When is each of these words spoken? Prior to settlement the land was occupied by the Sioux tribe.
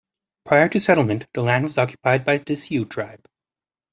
Prior 0.45 0.67
to 0.69 0.79
settlement 0.79 1.27
the 1.31 1.43
land 1.43 1.63
was 1.65 1.77
occupied 1.77 2.25
by 2.25 2.39
the 2.39 2.55
Sioux 2.55 2.85
tribe. 2.85 3.23